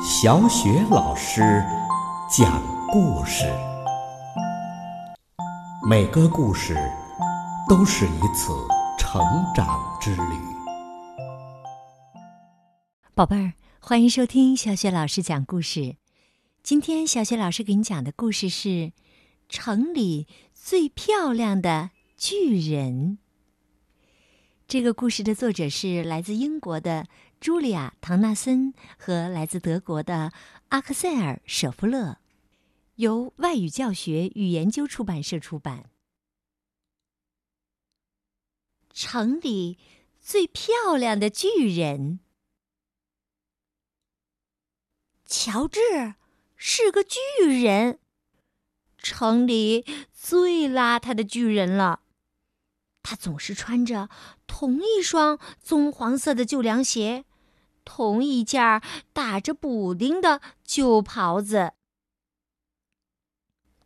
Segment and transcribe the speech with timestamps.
[0.00, 1.40] 小雪老师
[2.30, 3.44] 讲故事，
[5.88, 6.76] 每个故事
[7.68, 8.52] 都是一次
[8.96, 9.20] 成
[9.52, 9.66] 长
[10.00, 10.38] 之旅。
[13.12, 15.96] 宝贝儿，欢迎收听小雪老师讲故事。
[16.62, 18.68] 今天小雪老师给你讲的故事是
[19.48, 23.18] 《城里最漂亮的巨人》。
[24.68, 27.06] 这个故事的作者是来自英国的
[27.40, 30.32] 茱莉亚·唐纳森和来自德国的
[30.70, 32.18] 阿克塞尔·舍夫勒，
[32.96, 35.88] 由外语教学与研究出版社出版。
[38.92, 39.78] 城里
[40.20, 42.18] 最漂亮的巨人，
[45.24, 45.78] 乔治
[46.56, 47.18] 是个巨
[47.62, 48.00] 人，
[48.98, 52.00] 城里最邋遢的巨人了。
[53.04, 54.10] 他总是穿着
[54.48, 57.24] 同一双棕黄色的旧凉鞋，
[57.90, 58.82] 同一件
[59.14, 61.72] 打着补丁的旧袍子。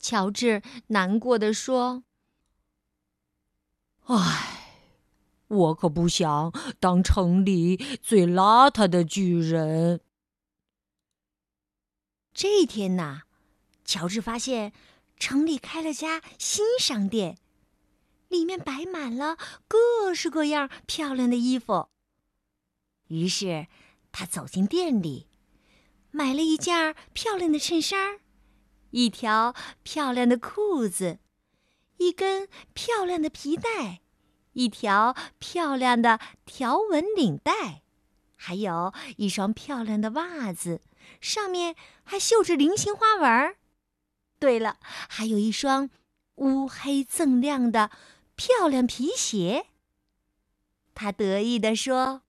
[0.01, 2.03] 乔治难过的说
[4.07, 4.89] ：“唉，
[5.47, 10.01] 我可不想当城里最邋遢的巨人。”
[12.35, 13.23] 这一天呐，
[13.85, 14.73] 乔治发现
[15.17, 17.39] 城里开了家新商店。
[18.29, 19.37] 里面摆满了
[19.69, 21.91] 各式各样漂亮的衣服。
[23.09, 23.67] 于是，
[24.13, 25.27] 他走进店里，
[26.11, 28.21] 买了一件漂亮的衬衫，
[28.91, 31.19] 一条漂亮的裤子，
[31.97, 34.03] 一根漂亮的皮带，
[34.53, 37.83] 一条漂亮的条纹领带，
[38.37, 40.83] 还有一双漂亮的袜子，
[41.21, 41.75] 上面
[42.05, 43.57] 还绣着菱形花纹。
[44.39, 45.91] 对了，还有一双
[46.37, 47.91] 乌黑锃亮的。
[48.35, 49.67] 漂亮皮鞋，
[50.95, 52.23] 他得意地说：“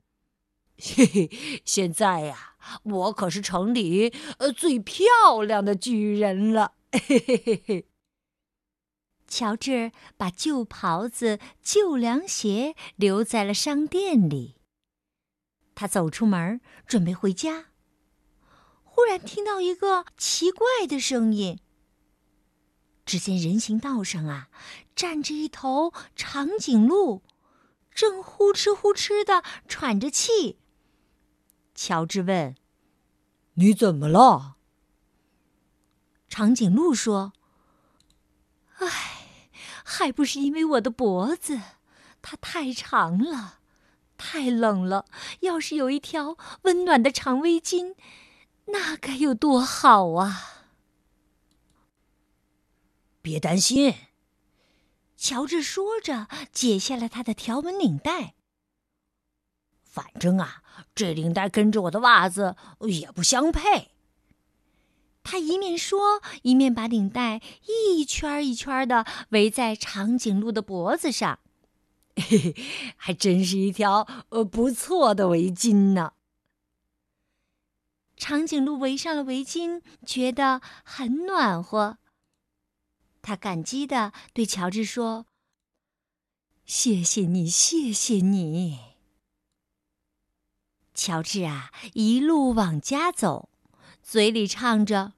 [0.77, 7.88] 嘿嘿，现在呀，我可是城里呃最漂亮的巨人了。”嘿嘿嘿嘿。
[9.27, 14.58] 乔治把旧袍子、旧凉鞋留在了商店里。
[15.73, 17.67] 他走出门，准备回家，
[18.83, 21.59] 忽然听到一个奇怪的声音。
[23.05, 24.49] 只见人行道上啊，
[24.95, 27.23] 站着一头长颈鹿，
[27.92, 30.59] 正呼哧呼哧的喘着气。
[31.76, 32.56] 乔治问
[33.56, 34.58] ：“你怎么了？”
[36.30, 37.34] 长颈鹿说
[38.80, 39.50] ：“唉，
[39.84, 41.60] 还不是因为我的脖子，
[42.22, 43.60] 它太长了，
[44.17, 45.06] 太冷了。
[45.42, 47.95] 要是有一条温暖的长围巾，
[48.66, 50.66] 那该有多好啊！”
[53.22, 53.94] 别担心，
[55.16, 58.34] 乔治说着，解下了他的条纹领带。
[59.84, 60.62] 反正啊，
[60.95, 63.89] 这领带跟着我的袜子也不相配。
[65.23, 71.39] 他一面说，一面把领带一圈一圈的围在长颈鹿的脖子上。
[72.16, 72.56] 嘿嘿，
[72.98, 76.14] 还真是一条呃不错的围巾呢。
[78.17, 81.98] 长颈鹿围上了围巾，觉得很暖和。
[83.22, 85.26] 他感激的对乔治说
[86.66, 88.80] ：“谢谢你，谢谢你。”
[90.93, 93.49] 乔治啊，一路往家走，
[94.02, 95.14] 嘴里唱着：“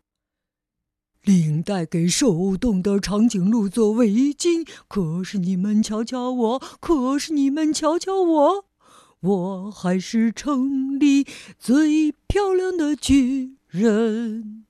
[1.24, 8.66] 领带给受冻的长颈鹿做围巾，可是你们瞧瞧我，可是你们瞧瞧我，
[9.20, 11.28] 我还是城里
[11.60, 14.66] 最漂亮的巨人。”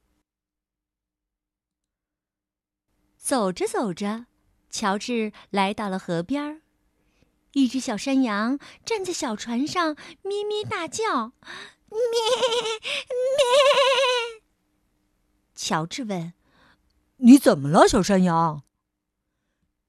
[3.17, 4.27] 走着走着，
[4.69, 6.61] 乔治来到了河边儿。
[7.55, 11.31] 一只小山羊站在小船上，咩咩大叫
[11.87, 11.99] ：“咩
[13.07, 13.45] 咩！”
[15.55, 16.33] 乔治问
[17.17, 18.63] ：“你怎么了，小山羊？”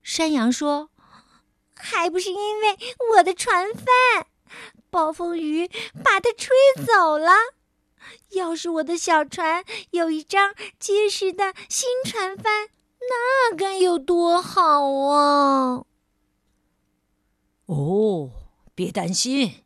[0.01, 0.91] 山羊说
[1.75, 2.79] ：“还不是因为
[3.17, 4.29] 我的船帆，
[4.89, 5.67] 暴风雨
[6.05, 6.55] 把它吹
[6.87, 7.33] 走了。
[8.31, 12.69] 要是我的小船有一张结实的新船帆。”
[13.09, 15.85] 那该有多好啊！
[17.67, 18.31] 哦，
[18.75, 19.65] 别担心，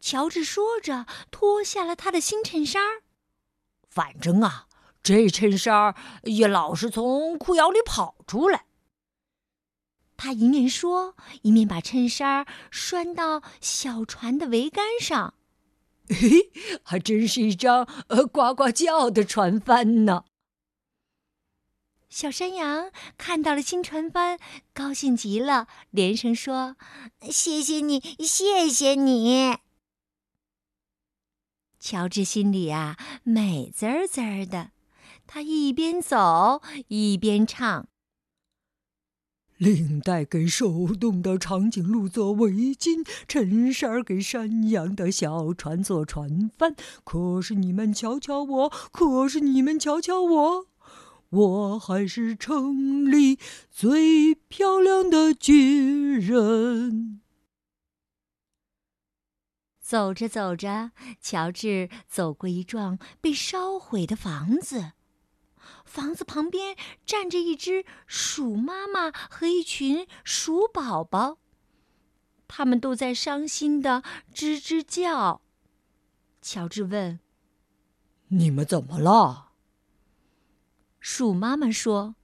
[0.00, 3.02] 乔治说着，脱下了他的新衬衫。
[3.88, 4.66] 反正啊，
[5.02, 5.94] 这衬衫
[6.24, 8.66] 也老是从裤腰里跑出来。
[10.16, 15.34] 他一面说，一面把衬衫拴到小船的桅杆上。
[16.08, 16.52] 嘿，
[16.84, 20.24] 还真是一张呃呱呱叫的船帆呢。
[22.12, 24.38] 小山羊看到了新船帆，
[24.74, 26.76] 高兴极了，连声说
[27.32, 29.56] ：“谢谢你，谢谢你。”
[31.80, 34.72] 乔治心里啊美滋滋的，
[35.26, 37.88] 他一边走一边唱
[39.56, 46.76] ：“领带给手动的长颈鹿做围巾，衬衫给山羊的小船做船帆。
[47.04, 50.66] 可是你们瞧瞧我，可是你们瞧瞧我，
[51.32, 53.38] 我还是城里
[53.70, 57.20] 最漂亮的巨人。”
[59.80, 64.92] 走着走着，乔治走过一幢被烧毁的房子，
[65.84, 66.74] 房子旁边
[67.04, 71.36] 站着一只鼠妈妈和一群鼠宝宝，
[72.48, 74.02] 他们都在伤心的
[74.34, 75.42] 吱吱叫。
[76.40, 77.20] 乔治问
[78.28, 79.50] ：“你们怎么了？”
[81.04, 82.14] 鼠妈妈说：“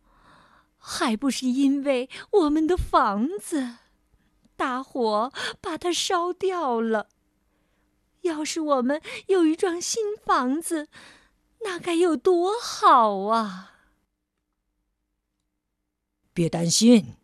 [0.78, 3.78] 还不是因为我们的房子，
[4.56, 7.08] 大火把它烧掉了。”
[8.22, 10.88] 要是我们有一幢新房子，
[11.64, 13.74] 那该有多好啊！
[16.32, 17.16] 别担心，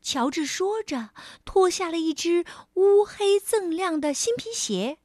[0.00, 1.10] 乔治说着，
[1.44, 4.98] 脱下了一只乌黑锃亮的新皮鞋。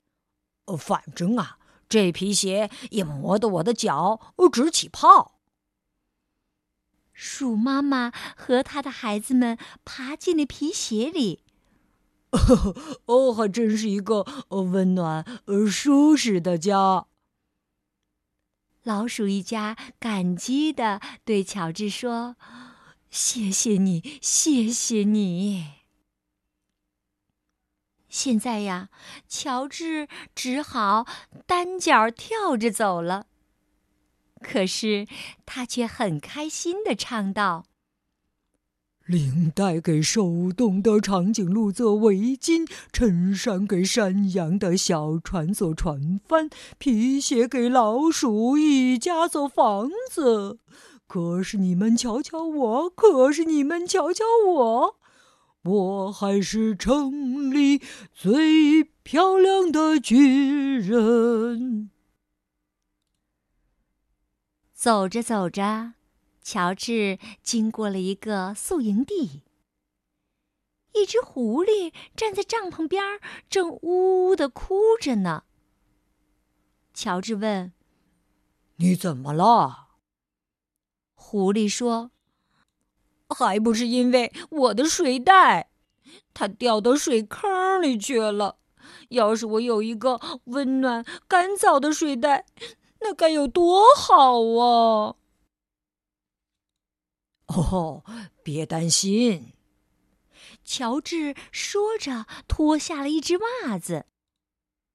[0.77, 1.57] 反正啊，
[1.87, 5.38] 这皮鞋也磨得我的脚直起泡。
[7.21, 11.43] 鼠妈妈和他的孩子们爬进了皮鞋里。
[13.07, 17.07] 哦，还真是一个温暖而舒适的家。
[18.83, 22.37] 老鼠一家感激的对乔治说
[23.11, 25.73] ：“谢谢你，谢谢你。”
[28.07, 28.87] 现在呀，
[29.27, 31.05] 乔治只好
[31.45, 33.28] 单脚跳着走了。
[34.41, 35.07] 可是
[35.45, 37.65] 他却很开心的唱道。
[39.05, 46.47] 领带给手动的长颈鹿做围巾，衬衫给山羊的小船做船帆，
[46.77, 50.59] 皮鞋给老鼠一家做房子。
[51.07, 54.95] 可是你们瞧瞧我，可是你们瞧瞧我，
[55.63, 57.81] 我还是城里
[58.13, 61.89] 最漂亮的巨人。
[64.79, 65.95] 走着走着。
[66.41, 69.43] 乔治经过了一个宿营地，
[70.93, 75.43] 一只狐狸站在帐篷边儿，正呜呜的哭着呢。
[76.93, 77.73] 乔治问
[78.79, 79.89] ：“你怎么了？”
[81.13, 82.11] 狐狸说
[83.27, 85.71] ：“还不是因为我的水袋，
[86.33, 88.59] 它掉到水坑里去了。
[89.09, 92.45] 要是我有一个温暖干燥的水袋，
[93.01, 95.15] 那该有多好啊！”
[97.47, 98.03] 哦，
[98.43, 99.53] 别担心。
[100.63, 104.05] 乔治说着，脱下了一只袜子。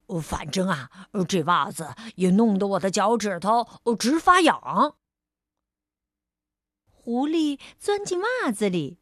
[0.06, 3.66] 哦反正啊，这袜子也弄得我的脚趾头
[3.98, 4.96] 直发痒。
[6.86, 8.98] 狐狸钻进袜子里，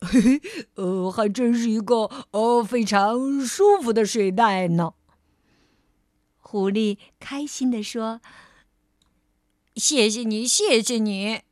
[0.00, 0.40] 嘿嘿，
[0.74, 4.94] 呃，还真是一个呃非常舒服的睡袋呢。
[6.50, 8.22] 狐狸开心地说
[9.76, 11.42] ：“谢谢你，谢谢你。”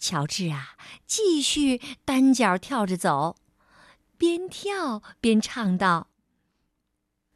[0.00, 0.74] 乔治啊，
[1.06, 3.36] 继续单脚跳着走，
[4.16, 6.08] 边跳边唱道：“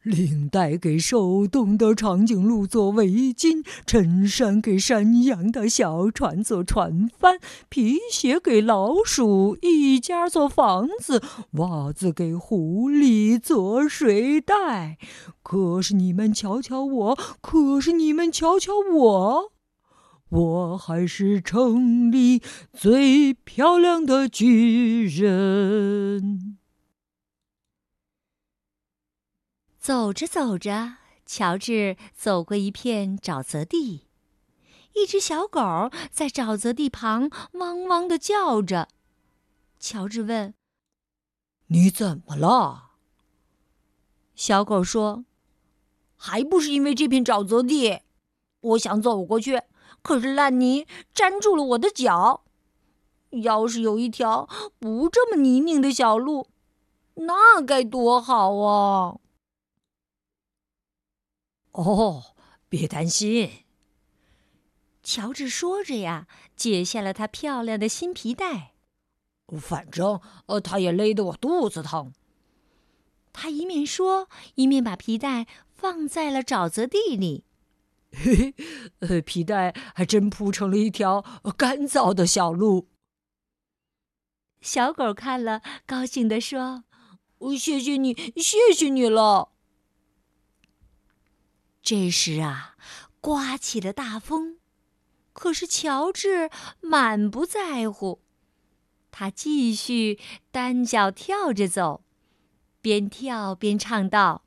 [0.03, 7.39] 领带给受冻的长颈鹿做围巾，衬衫给山羊的小船做船帆，
[7.69, 11.21] 皮鞋给老鼠一家做房子，
[11.53, 14.97] 袜子给狐狸做睡袋。
[15.41, 19.51] 可是你们瞧瞧我，可是你们瞧瞧我。”
[20.29, 22.41] 我还是城里
[22.73, 26.57] 最漂亮的巨人。
[29.83, 30.93] 走着走着，
[31.25, 34.07] 乔治走过一片沼泽地，
[34.93, 35.59] 一只小狗
[36.09, 38.87] 在沼泽地旁汪汪的叫着。
[39.81, 40.53] 乔治问
[41.67, 42.91] ：“你怎么了？”
[44.35, 45.25] 小狗说
[46.15, 48.03] ：“还不是因为这片沼泽地，
[48.61, 49.63] 我想走过去。”
[50.01, 52.45] 可是烂泥粘住了我的脚，
[53.31, 54.47] 要是有一条
[54.79, 56.47] 不这么泥泞的小路，
[57.15, 59.17] 那该多好啊！
[61.73, 62.35] 哦，
[62.69, 63.65] 别担心。
[65.03, 68.71] 乔治说着呀，解下了他漂亮的新皮带。
[69.59, 72.13] 反正呃，他也勒得我肚子疼。
[73.33, 77.43] 他一面说，一面把皮带放在了沼泽地里。
[78.11, 78.55] 嘿嘿，
[78.99, 81.21] 呃，皮带还真铺成了一条
[81.57, 82.87] 干燥的小路。
[84.61, 86.85] 小狗看了，高兴地说
[87.59, 89.49] ：“谢谢你，谢谢你了。”
[91.83, 92.77] 这时啊，
[93.19, 94.57] 刮起了大风，
[95.33, 96.49] 可是乔治
[96.79, 98.21] 满不在乎，
[99.11, 100.17] 他继续
[100.49, 102.05] 单脚跳着走，
[102.81, 104.45] 边跳边唱道。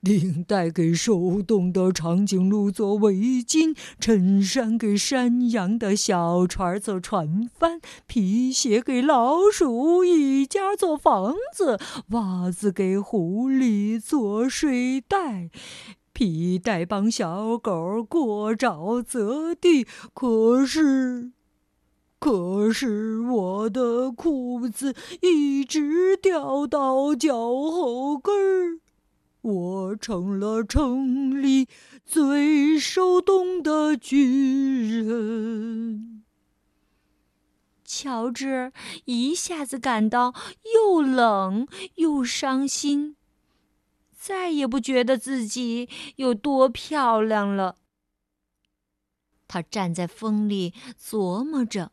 [0.00, 3.14] 领带给手动的长颈鹿做围
[3.46, 11.78] 巾，衬衫给山羊的小船做船帆，皮鞋给老鼠一家做房子，
[12.12, 15.50] 袜子给狐狸做睡袋，
[16.14, 19.86] 皮带帮小狗过沼泽地。
[20.14, 21.32] 可是，
[22.18, 28.80] 可是我的裤子一直掉到脚后跟儿。
[29.42, 31.66] 我成了城里
[32.04, 36.24] 最受冻的巨人。
[37.84, 38.72] 乔治
[39.06, 40.34] 一下子感到
[40.74, 41.66] 又冷
[41.96, 43.16] 又伤心，
[44.12, 47.76] 再也不觉得自己有多漂亮了。
[49.48, 51.90] 他站在风里琢磨着：“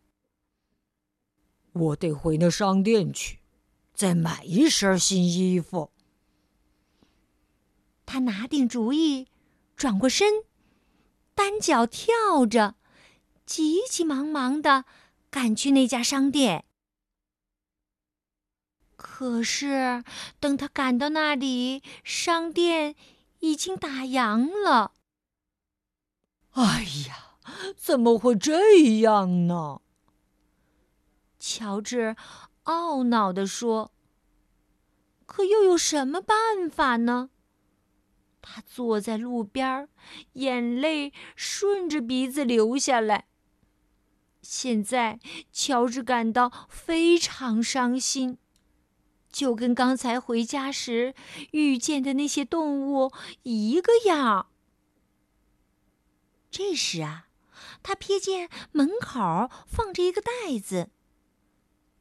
[1.73, 3.39] 我得回那商店去，
[3.93, 5.89] 再买一身新衣服。”
[8.07, 9.27] 他拿定主意，
[9.75, 10.45] 转过身，
[11.35, 12.75] 单脚跳着，
[13.45, 14.85] 急急忙忙的
[15.29, 16.63] 赶去那家商店。
[18.95, 20.05] 可是，
[20.39, 22.95] 等他赶到那里，商店
[23.39, 24.93] 已经打烊了。
[26.51, 27.37] 哎呀，
[27.75, 29.81] 怎么会这样呢？
[31.37, 32.15] 乔治
[32.63, 33.91] 懊恼地说
[35.27, 37.29] ：“可又有什么办法呢？”
[38.49, 39.89] 他坐在路边，
[40.33, 43.27] 眼泪顺着鼻子流下来。
[44.41, 45.19] 现在，
[45.51, 48.37] 乔治感到非常伤心，
[49.29, 51.13] 就跟刚才回家时
[51.51, 53.11] 遇见的那些动物
[53.43, 54.49] 一个样。
[56.49, 57.27] 这时啊，
[57.83, 60.91] 他瞥见门口放着一个袋子，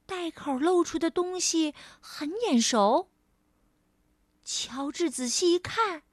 [0.07, 3.11] 袋口露出的东西很眼熟。
[4.45, 6.05] 乔治仔细一看。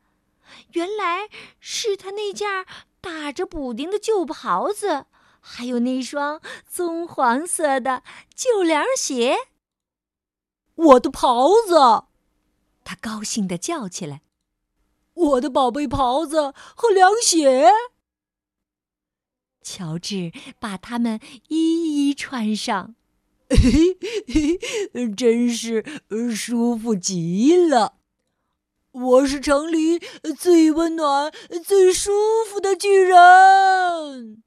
[0.74, 1.30] 原来
[1.60, 2.66] 是他那件
[3.02, 5.06] 打着补丁的旧袍子，
[5.40, 8.04] 还有那双棕黄色的
[8.36, 9.36] 旧凉鞋。
[10.76, 12.06] 我的袍子！
[12.84, 14.22] 他高兴地叫起来
[15.14, 17.72] ：“我的宝贝袍子和凉鞋！”
[19.64, 22.96] 乔治把它们一一穿上，
[23.50, 25.86] 嘿嘿，真是
[26.36, 28.00] 舒服极了。
[28.94, 29.98] 我是城里
[30.38, 31.34] 最温暖、
[31.66, 32.12] 最舒
[32.48, 34.44] 服的巨人。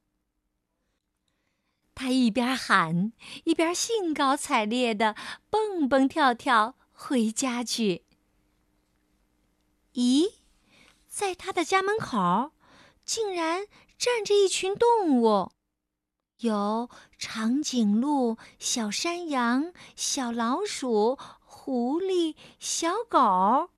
[1.97, 3.13] 他一边喊，
[3.43, 5.17] 一边兴高采烈的
[5.51, 8.05] 蹦蹦跳跳回家去。
[9.95, 10.35] 咦，
[11.09, 12.53] 在他的家门口，
[13.05, 13.67] 竟然
[13.99, 15.51] 站着一群动物，
[16.39, 16.89] 有
[17.19, 23.71] 长颈鹿、小山羊、小老鼠、狐狸、小狗。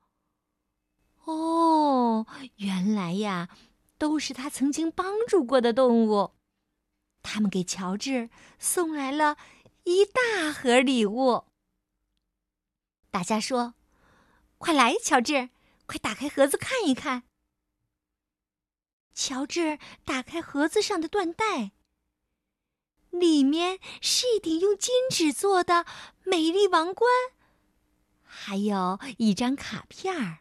[1.29, 3.51] 哦，原来呀，
[3.99, 6.33] 都是他曾经帮助过的动物。
[7.23, 9.37] 他们给乔治送来了
[9.85, 11.45] 一大盒礼物。
[13.11, 13.75] 大家说
[14.57, 15.51] ：“快来，乔治，
[15.85, 17.25] 快打开盒子看一看。”
[19.13, 21.73] 乔治打开盒子上的缎带，
[23.11, 25.85] 里面是一顶用金纸做的
[26.25, 27.11] 美丽王冠，
[28.23, 30.39] 还有一张卡片儿。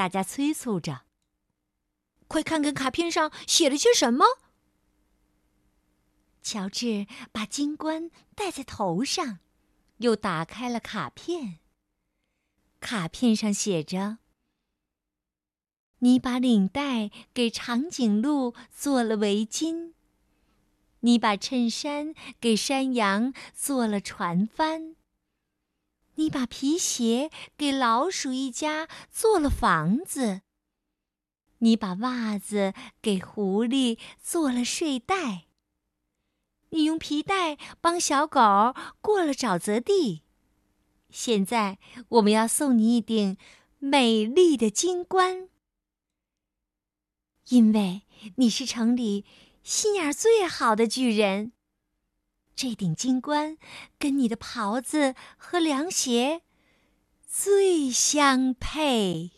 [0.00, 1.02] 大家催促着
[2.26, 4.24] ：“快看看卡片上写了些什么。”
[6.40, 9.40] 乔治把金冠戴在头上，
[9.98, 11.58] 又打开了卡片。
[12.80, 14.20] 卡片上写着
[16.00, 19.92] ：“你把领带给长颈鹿做了围巾，
[21.00, 24.96] 你把衬衫给山羊做了船帆。”
[26.16, 30.42] 你把皮鞋给老鼠一家做了房子。
[31.58, 35.46] 你把袜子给狐狸做了睡袋。
[36.70, 38.40] 你用皮带帮小狗
[39.00, 40.22] 过了沼泽地。
[41.10, 43.36] 现在我们要送你一顶
[43.78, 45.48] 美丽的金冠，
[47.48, 48.02] 因为
[48.36, 49.24] 你是城里
[49.62, 51.52] 心眼最好的巨人。
[52.62, 53.56] 这顶金冠
[53.98, 56.42] 跟你的袍子和凉鞋
[57.26, 59.30] 最相配。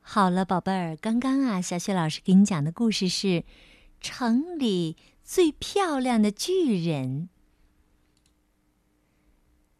[0.00, 3.26] 好了，宝贝儿，刚刚啊，小雪老师给你讲的故事是
[4.00, 7.28] 《城里最漂亮的巨人》。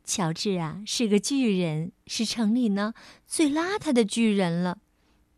[0.05, 2.93] 乔治啊是个巨人，是城里呢
[3.27, 4.81] 最邋遢的巨人了。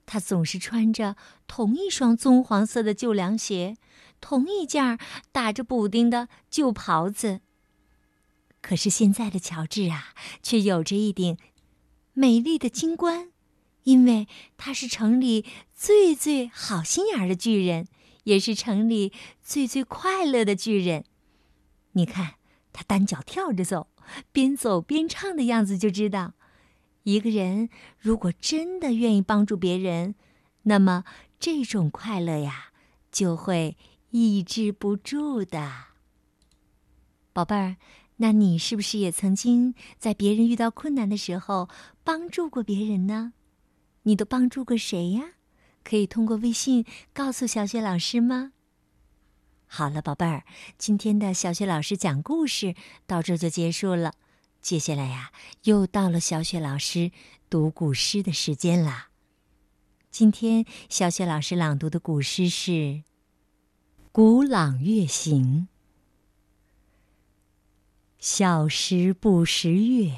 [0.06, 1.14] 他总是穿着
[1.46, 3.76] 同一双棕黄色的旧凉鞋，
[4.20, 4.98] 同一件
[5.32, 7.40] 打着补丁的旧袍子。
[8.60, 11.36] 可是现在的乔治啊，却有着一顶
[12.12, 13.30] 美丽的金冠，
[13.84, 15.44] 因为他是城里
[15.74, 17.86] 最最好心眼的巨人，
[18.24, 21.04] 也是城里最最快乐的巨人。
[21.92, 22.34] 你看，
[22.72, 23.88] 他单脚跳着走，
[24.32, 26.34] 边走边唱的样子，就知道。
[27.04, 27.68] 一个人
[28.00, 30.16] 如果真的愿意帮助别人，
[30.62, 31.04] 那么
[31.38, 32.72] 这种快乐呀
[33.12, 33.76] 就会
[34.18, 35.70] 抑制不住的。
[37.34, 37.76] 宝贝儿，
[38.16, 41.68] 那你是不是也曾经在别人遇到困难的时候
[42.02, 43.34] 帮助过别人呢？
[44.04, 45.32] 你都帮助过谁呀？
[45.84, 48.52] 可以通过微信告诉小雪老师吗？
[49.66, 50.44] 好了，宝贝儿，
[50.78, 52.74] 今天的小雪老师讲故事
[53.06, 54.14] 到这就结束了。
[54.62, 55.30] 接下来呀，
[55.64, 57.10] 又到了小雪老师
[57.50, 59.10] 读古诗的时间啦。
[60.10, 62.72] 今天小雪老师朗读的古诗是
[64.16, 65.68] 《古朗月行》。
[68.18, 70.14] 小时不识月，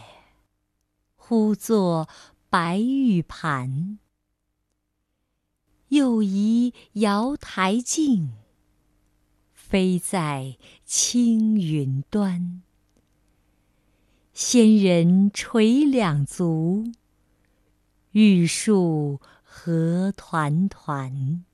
[1.17, 2.09] 呼作
[2.49, 3.99] 白玉盘。
[5.89, 8.35] 又疑瑶台镜，
[9.53, 12.63] 飞在青云端。
[14.33, 16.93] 仙人垂两足，
[18.13, 21.45] 玉树何团团。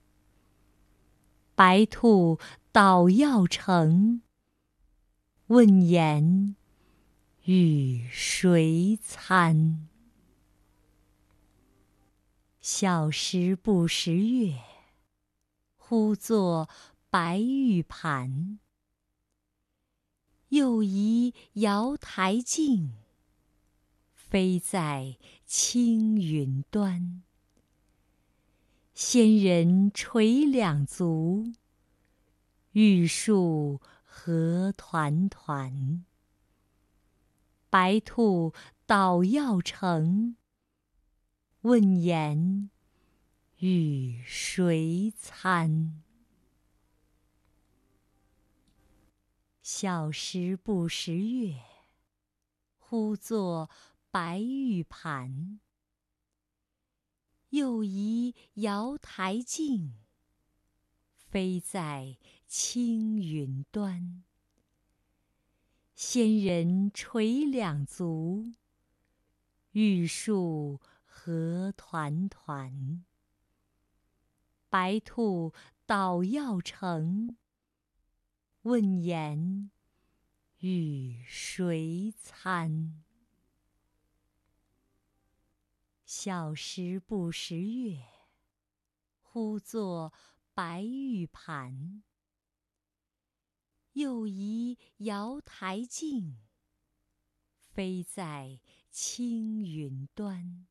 [1.57, 2.41] 白兔
[2.73, 4.23] 捣药成，
[5.47, 6.57] 问言
[7.45, 9.89] 与谁餐？
[12.61, 14.57] 小时不识月，
[15.77, 16.69] 呼作
[17.09, 18.59] 白玉盘。
[20.49, 22.95] 又疑瑶台镜，
[24.13, 27.23] 飞在青云端。
[28.95, 31.53] 仙人垂两足，
[32.71, 36.05] 玉树何团团。
[37.69, 38.55] 白兔
[38.87, 40.37] 捣药成，
[41.63, 42.71] 问言
[43.59, 46.01] 与谁餐？
[49.61, 51.57] 小时不识月，
[52.79, 53.69] 呼作
[54.13, 55.59] 白玉盘。
[57.55, 59.95] 又疑瑶台镜，
[61.15, 64.25] 飞在青云端。
[65.95, 68.55] 仙人垂两足，
[69.71, 73.05] 玉树何团团。
[74.69, 75.55] 白兔
[75.87, 77.37] 捣药成。
[78.63, 79.71] 问言
[80.59, 83.04] 与谁餐？
[86.17, 87.99] 小时不识月，
[89.21, 90.13] 呼作
[90.55, 92.05] 白玉盘。
[93.95, 96.39] 又疑瑶台镜，
[97.59, 100.69] 飞在青云端。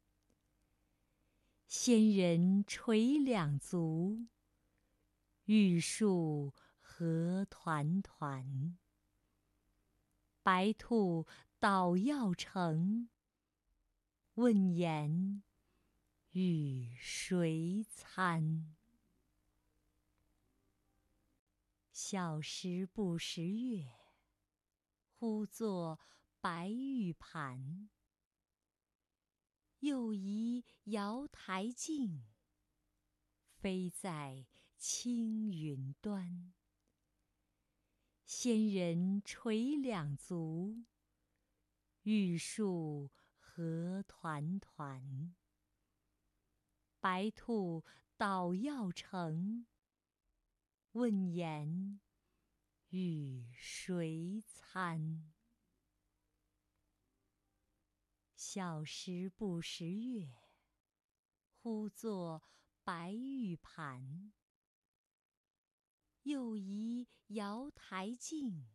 [1.68, 4.28] 仙人垂两足，
[5.44, 6.54] 玉树。
[6.80, 8.78] 何团团？
[10.42, 11.28] 白兔
[11.60, 13.10] 捣药成，
[14.36, 15.44] 问言
[16.32, 18.74] 与谁餐？
[21.92, 23.92] 小时不识月，
[25.12, 26.00] 呼作
[26.42, 27.92] 白玉盘。
[29.82, 32.24] 又疑瑶台镜，
[33.60, 34.48] 飞在
[34.80, 36.52] 青云端。
[38.26, 40.86] 仙人垂两足，
[42.02, 43.12] 玉树
[43.56, 45.36] 何团团。
[47.00, 47.86] 白兔
[48.18, 49.68] 捣药成，
[50.94, 52.02] 问言
[52.90, 55.32] 与谁餐？
[58.36, 60.34] 小时不识月，
[61.52, 62.42] 呼作
[62.84, 64.34] 白玉盘。
[66.24, 68.68] 又疑瑶台镜，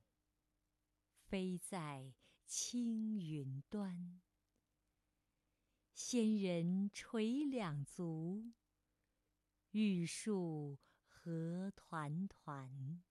[1.24, 2.14] 飞在
[2.46, 4.20] 青云端。
[6.00, 8.52] 仙人垂两足，
[9.72, 13.02] 玉树何团团。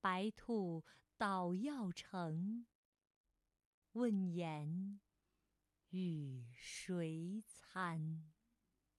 [0.00, 0.84] 白兔
[1.16, 2.66] 捣药成，
[3.92, 4.98] 问言
[5.90, 8.32] 与谁餐？